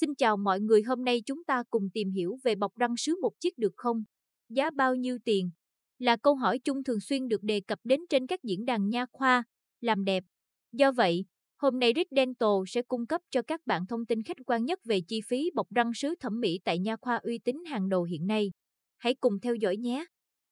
Xin 0.00 0.14
chào 0.14 0.36
mọi 0.36 0.60
người, 0.60 0.82
hôm 0.82 1.04
nay 1.04 1.22
chúng 1.26 1.44
ta 1.44 1.62
cùng 1.70 1.88
tìm 1.94 2.10
hiểu 2.10 2.38
về 2.44 2.54
bọc 2.54 2.76
răng 2.76 2.96
sứ 2.96 3.16
một 3.22 3.32
chiếc 3.40 3.58
được 3.58 3.72
không? 3.76 4.04
Giá 4.48 4.70
bao 4.70 4.94
nhiêu 4.94 5.18
tiền? 5.24 5.50
Là 5.98 6.16
câu 6.16 6.34
hỏi 6.34 6.58
chung 6.58 6.84
thường 6.84 7.00
xuyên 7.00 7.28
được 7.28 7.42
đề 7.42 7.60
cập 7.60 7.78
đến 7.84 8.00
trên 8.10 8.26
các 8.26 8.42
diễn 8.42 8.64
đàn 8.64 8.88
nha 8.88 9.06
khoa, 9.12 9.44
làm 9.80 10.04
đẹp. 10.04 10.24
Do 10.72 10.92
vậy, 10.92 11.24
hôm 11.56 11.78
nay 11.78 11.92
Rich 11.96 12.08
Dental 12.10 12.48
sẽ 12.66 12.82
cung 12.82 13.06
cấp 13.06 13.20
cho 13.30 13.42
các 13.42 13.60
bạn 13.66 13.86
thông 13.86 14.06
tin 14.06 14.22
khách 14.22 14.36
quan 14.46 14.64
nhất 14.64 14.78
về 14.84 15.00
chi 15.08 15.20
phí 15.28 15.50
bọc 15.54 15.70
răng 15.70 15.90
sứ 15.94 16.14
thẩm 16.20 16.40
mỹ 16.40 16.58
tại 16.64 16.78
nha 16.78 16.96
khoa 17.00 17.16
uy 17.16 17.38
tín 17.38 17.56
hàng 17.64 17.88
đầu 17.88 18.04
hiện 18.04 18.26
nay. 18.26 18.50
Hãy 18.98 19.14
cùng 19.14 19.40
theo 19.40 19.54
dõi 19.54 19.76
nhé! 19.76 20.04